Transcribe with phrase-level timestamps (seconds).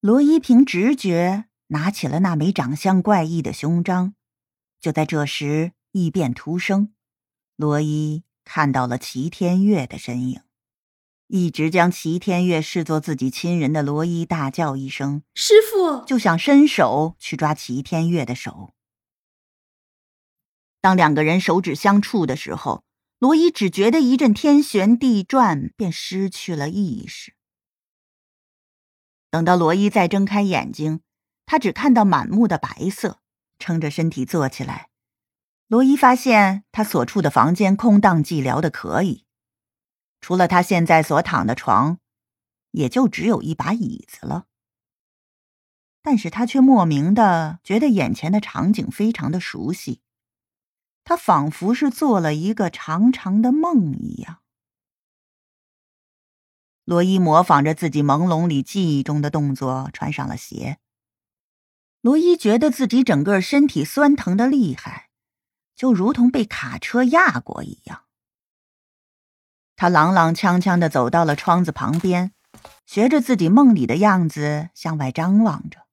[0.00, 4.14] 罗伊凭直觉拿起了那枚长相怪异的胸章。
[4.80, 6.94] 就在这时，异变突生，
[7.54, 10.40] 罗伊看到了齐天月的身影。
[11.26, 18.72] 一直将齐天月视作自己亲人的罗伊大叫一声：“师傅！”就想伸手去抓齐天月的手。
[20.80, 22.84] 当两个人手指相触的时候，
[23.18, 27.34] 罗伊只觉得一阵天旋地转，便失去了意识。
[29.30, 31.00] 等到罗伊再睁开眼睛，
[31.46, 33.20] 他只看到满目的白色，
[33.58, 34.88] 撑着身体坐起来。
[35.68, 39.24] 罗伊发现他所处的房间空荡寂寥的可以。
[40.20, 41.98] 除了他现在所躺的床，
[42.72, 44.46] 也就只有一把椅子了。
[46.02, 50.00] 但是他却莫名的觉得眼前的场景非常的熟悉，
[51.04, 54.39] 他仿佛是做了一个长长的梦一样。
[56.84, 60.78] 罗伊模仿着自己朦胧里记忆中的动作，穿上了鞋。
[62.00, 65.10] 罗伊觉得自己整个身体酸疼的厉害，
[65.76, 68.04] 就如同被卡车压过一样。
[69.76, 72.32] 他踉踉跄跄的走到了窗子旁边，
[72.86, 75.86] 学着自己梦里的样子向外张望着。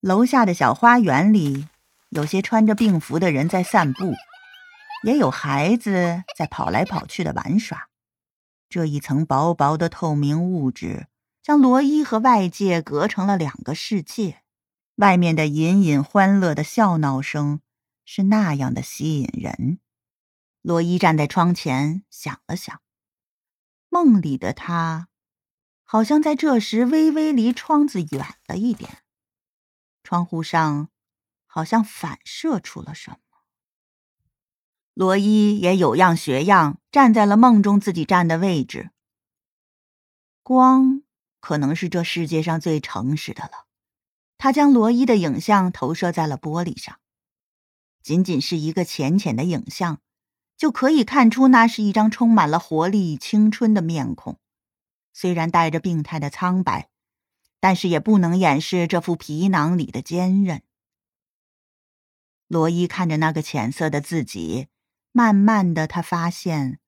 [0.00, 1.68] 楼下的小花园里，
[2.08, 4.14] 有些穿着病服的人在散步，
[5.04, 7.89] 也有孩子在跑来跑去的玩耍。
[8.70, 11.08] 这一层薄薄的透明物质，
[11.42, 14.42] 将罗伊和外界隔成了两个世界。
[14.94, 17.62] 外面的隐隐欢乐的笑闹声，
[18.04, 19.80] 是那样的吸引人。
[20.62, 22.80] 罗伊站在窗前，想了想。
[23.88, 25.08] 梦里的他，
[25.82, 28.98] 好像在这时微微离窗子远了一点。
[30.04, 30.90] 窗户上，
[31.46, 33.29] 好像反射出了什么。
[35.00, 38.90] 罗伊也有样学样，站在了梦中自己站的位置。
[40.42, 41.00] 光
[41.40, 43.64] 可能是这世界上最诚实的了。
[44.36, 46.98] 他将罗伊的影像投射在了玻璃上，
[48.02, 50.02] 仅仅是一个浅浅的影像。
[50.58, 54.38] 就可以看出，那是一张充满了活力、青春的面孔。
[55.14, 56.90] 虽然带着病态的苍白，
[57.58, 60.60] 但是也不能掩饰这副皮囊里的坚韧。
[62.48, 64.66] 罗伊看着那个浅色的自己，
[65.12, 66.78] 慢慢的，他发现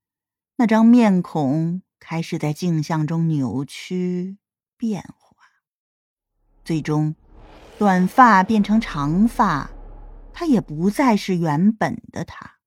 [0.56, 4.38] 那张面孔开始在镜像中扭曲
[4.76, 5.46] 变化，
[6.64, 7.16] 最终，
[7.78, 9.70] 短发变成长发，
[10.32, 12.58] 他也不再是原本的他。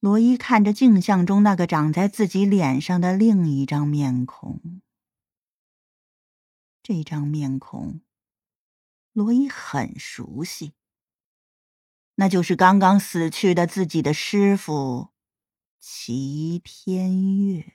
[0.00, 4.80] 罗伊看着镜像中那个长在自己脸上的另一张面孔，
[6.82, 8.00] 这张面孔，
[9.12, 10.77] 罗伊很熟悉。
[12.20, 15.10] 那就是刚刚死去的自己的师傅
[15.80, 17.74] 齐天月。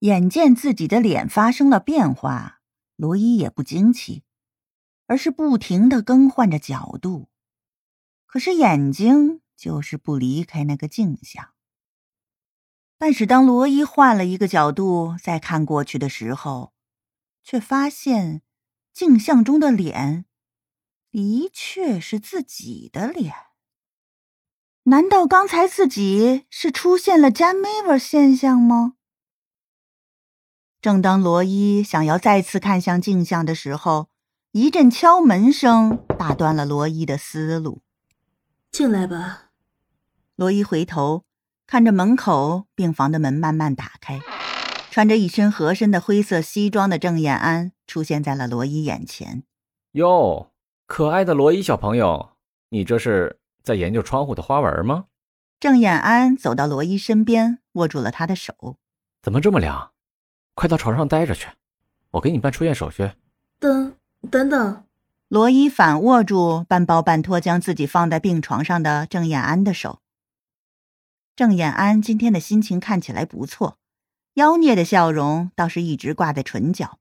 [0.00, 2.60] 眼见自己的脸发生了变化，
[2.96, 4.24] 罗伊也不惊奇，
[5.06, 7.28] 而是不停的更换着角度，
[8.26, 9.40] 可是眼睛。
[9.60, 11.50] 就是不离开那个镜像。
[12.96, 16.72] 但是当罗伊换了一个角度再看过去的时候，
[17.44, 18.40] 却发现
[18.94, 20.24] 镜像中的脸
[21.10, 23.34] 的确是自己的脸。
[24.84, 28.94] 难道刚才自己是出现了 Jam Maver 现象吗？
[30.80, 34.08] 正当罗伊想要再次看向镜像的时候，
[34.52, 37.82] 一阵敲门声打断了罗伊的思路。
[38.72, 39.50] 进来吧。
[40.36, 41.24] 罗伊回头
[41.66, 44.20] 看着门口病房的门慢慢打开，
[44.90, 49.42] 穿着一身合身的灰色西装的郑燕安出现在了罗伊眼前。
[49.92, 50.50] 哟，
[50.90, 52.30] 可爱的罗伊小朋友，
[52.70, 55.04] 你这是在研究窗户的花纹吗？
[55.60, 58.76] 郑燕安走到罗伊身边，握住了他的手。
[59.22, 59.92] 怎么这么凉？
[60.54, 61.46] 快到床上待着去，
[62.10, 63.12] 我给你办出院手续。
[63.60, 63.94] 等
[64.32, 64.82] 等等，
[65.28, 70.00] 罗伊反握住半抱半托将自己放在病床上的郑燕安的手。
[71.36, 73.78] 郑燕安今天的心情看起来不错，
[74.34, 76.98] 妖孽的笑容倒是一直挂在唇角，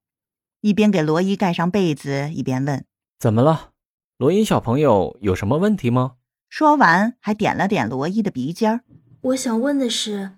[0.62, 2.86] 一边给罗伊盖上被子，一边问
[3.18, 3.72] ：“怎么了，
[4.20, 6.16] 罗伊小朋友有什么问题吗？”
[6.50, 8.82] 说完，还点了点罗伊的鼻尖儿。
[9.22, 10.32] 我想问的是，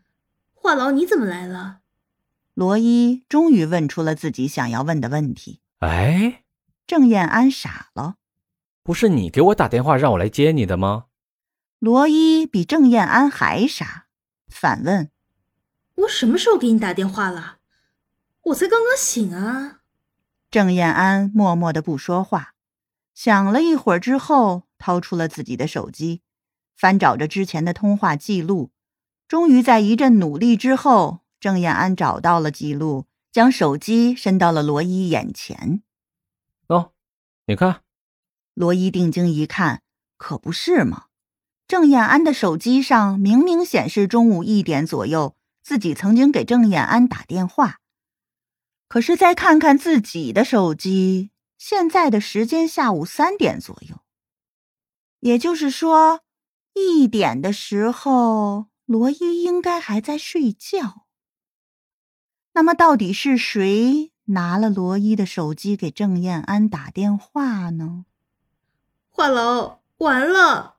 [0.54, 1.80] 话痨你怎么来了？
[2.54, 5.62] 罗伊终于问出了自己想要问的问题。
[5.80, 6.44] 哎，
[6.86, 8.18] 郑燕安傻了，
[8.84, 11.06] 不是你给我打电话让我来接你的吗？
[11.80, 14.06] 罗伊比郑燕安还傻，
[14.48, 15.10] 反问
[16.06, 17.58] ：“我什么时候给你打电话了？
[18.44, 19.80] 我才刚刚醒啊！”
[20.52, 22.54] 郑燕安默默的不说话，
[23.14, 26.22] 想了一会儿之后，掏出了自己的手机，
[26.76, 28.72] 翻找着之前的通话记录。
[29.28, 35.82] 终于在一阵努力之后，郑燕安找到了记录，将手机伸到了罗伊眼前。
[36.68, 36.92] 喏，
[37.46, 37.82] 你看。
[38.54, 39.82] 罗伊定睛一看，
[40.18, 41.06] 可不是嘛？
[41.68, 47.78] 郑燕安的手机上明明显示中午一点左右，自己曾经给郑燕安打电话。
[48.90, 51.31] 可是再看看自己的手机，
[51.64, 54.00] 现在的时间下午三点左右，
[55.20, 56.22] 也就是说，
[56.74, 61.06] 一点的时候，罗伊应该还在睡觉。
[62.54, 68.06] 那么，到底是谁拿了罗伊的手机给郑燕安打电话呢？
[69.12, 70.78] 话痨，完了！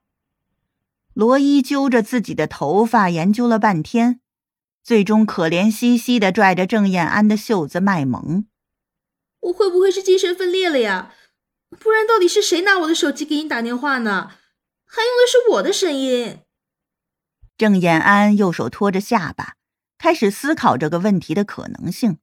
[1.14, 4.19] 罗伊揪着自己的头发研究了半天，
[4.82, 8.46] 最终可怜兮兮的拽着郑燕安的袖子卖萌
[9.43, 11.15] ：“我会不会是精神分裂了呀？
[11.79, 14.33] 不然到底是谁拿我的手机给你打电话呢？
[14.85, 16.41] 还用的是我的声音？”
[17.56, 19.56] 郑延安右手托着下巴，
[19.99, 22.19] 开始思考这个问题的可能性，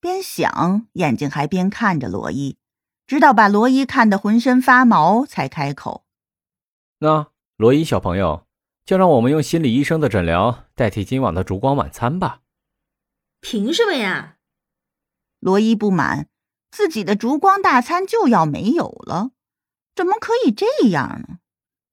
[0.00, 2.58] 边想眼睛还边看着罗伊。
[3.06, 6.04] 直到把罗伊看得浑身发毛，才开口
[6.98, 8.46] ：“那罗伊小朋友，
[8.84, 12.40] 就让我们用心理医生的诊疗代替今晚的烛光晚餐吧。
[13.40, 14.38] ”“凭什么呀？”
[15.38, 16.28] 罗伊不满，
[16.76, 19.30] 自己的烛光大餐就要没有了，
[19.94, 21.38] 怎么可以这样呢？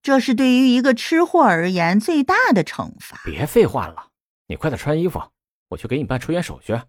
[0.01, 3.21] 这是对于一个吃货而言最大的惩罚。
[3.23, 4.09] 别废话了，
[4.47, 5.21] 你快点穿衣服，
[5.69, 6.81] 我去给你办出院手续。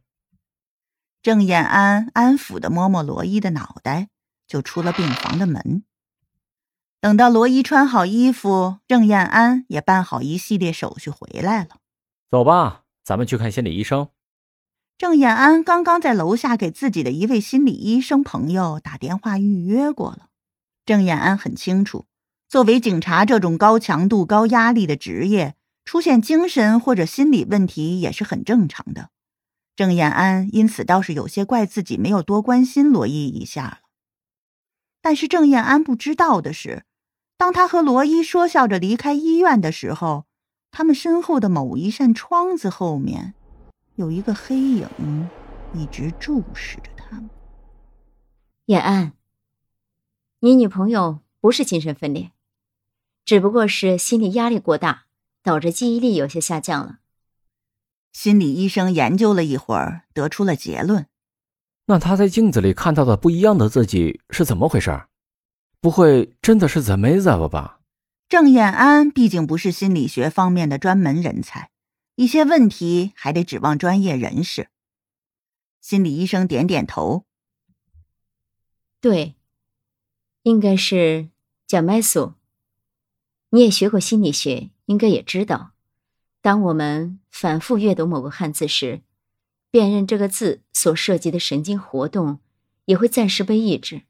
[1.23, 4.09] 郑燕安安抚的摸摸罗伊的脑袋。
[4.47, 5.85] 就出了病房的门。
[7.01, 11.79] 等到罗伊穿好衣服，郑燕安也办好一系列手续回来了。
[12.31, 14.11] 走吧，咱们去看心理医生。
[14.97, 20.29] 郑燕安刚刚在楼下给自己的一位心理医生朋友打电话预约过了。
[20.87, 22.07] 郑燕安很清楚，
[22.49, 29.11] 作为警察这种高强度、高压力的职业，出现精神或者心理问题也是很正常的。
[29.75, 33.79] 郑燕安因此倒是有些怪自己没有多关心罗伊一下了。
[35.03, 36.85] 但是郑燕安不知道的是，
[37.37, 40.27] 当他和罗伊说笑着离开医院的时候，
[40.71, 43.35] 他们身后的某一扇窗子后面，
[43.97, 45.29] 有一个黑影
[45.73, 47.31] 一直注视着他们。
[48.67, 49.13] 燕安，
[50.41, 52.33] 你女朋友不是精神分裂，
[53.25, 55.05] 只不过是心理压力过大，
[55.43, 56.99] 导致记忆力有些下降了。
[58.13, 61.07] 心理医生研究了一会儿，得出了结论。
[61.87, 65.03] 那他在镜子里看到的不一样的自己是怎么回事？
[65.81, 67.81] 不会真的是 The m a z e 吧？
[68.29, 71.71] 郑燕安毕竟不是心理学方面的专门人才，
[72.17, 74.69] 一些问题还得指望专业人士。
[75.81, 77.27] 心理医生点点头，
[79.01, 79.35] 对，
[80.43, 81.29] 应该是
[81.67, 82.35] 贾麦苏。
[83.51, 85.73] 你也学过心理学，应该也知道，
[86.41, 89.03] 当我们反复阅读某个汉字时。
[89.71, 92.39] 辨认这个字所涉及的神经活动
[92.85, 94.03] 也会暂时被抑制，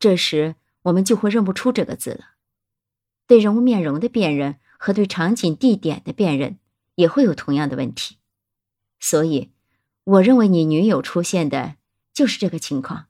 [0.00, 2.32] 这时我们就会认不出这个字了。
[3.28, 6.58] 对人物面容的辨认和对场景地点的辨认
[7.00, 8.18] 也会有同样的问题。
[9.00, 9.50] 所以，
[10.04, 11.76] 我认为你女友出现的
[12.12, 13.06] 就是这个情况。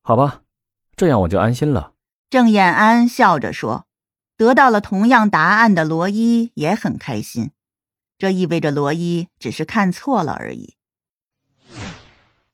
[0.00, 0.42] 好吧，
[0.96, 1.92] 这样我就安心了。
[2.30, 3.86] 郑燕安笑着说
[4.36, 7.50] ：“得到了同样答案的罗伊也很开心，
[8.18, 10.74] 这意味着罗伊只是看错了而已。”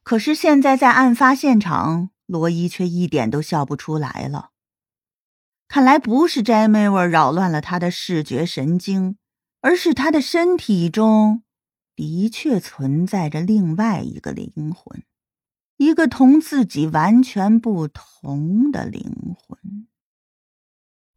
[0.03, 4.51] 可是现在在案发现场，罗伊却一点都笑不出来了。
[5.69, 9.17] 看来不是摘妹味扰乱了他的视觉神经，
[9.63, 11.43] 而是他的身体中
[11.95, 15.03] 的确存在着另外一个灵魂，
[15.77, 19.87] 一个同自己完全不同的灵魂。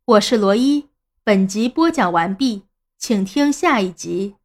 [0.05, 0.89] 我是罗伊，
[1.23, 2.63] 本集播讲完毕，
[2.97, 4.35] 请听下一集。